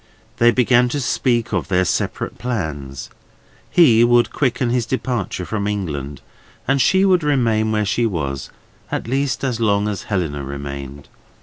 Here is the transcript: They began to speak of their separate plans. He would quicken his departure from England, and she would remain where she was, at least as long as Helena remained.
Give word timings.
They 0.37 0.49
began 0.49 0.89
to 0.89 0.99
speak 0.99 1.53
of 1.53 1.67
their 1.67 1.85
separate 1.85 2.39
plans. 2.39 3.11
He 3.69 4.03
would 4.03 4.33
quicken 4.33 4.71
his 4.71 4.87
departure 4.87 5.45
from 5.45 5.67
England, 5.67 6.21
and 6.67 6.81
she 6.81 7.05
would 7.05 7.21
remain 7.23 7.71
where 7.71 7.85
she 7.85 8.07
was, 8.07 8.49
at 8.91 9.07
least 9.07 9.43
as 9.43 9.59
long 9.59 9.87
as 9.87 10.01
Helena 10.09 10.43
remained. 10.43 11.07